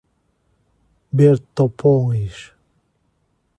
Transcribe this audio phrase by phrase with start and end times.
[1.13, 2.53] Bertópolis